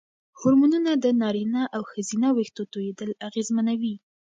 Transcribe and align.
هورمونونه 0.39 0.91
د 0.95 1.05
نارینه 1.21 1.63
او 1.75 1.81
ښځینه 1.91 2.27
وېښتو 2.33 2.63
توېیدل 2.73 3.11
اغېزمنوي. 3.27 3.95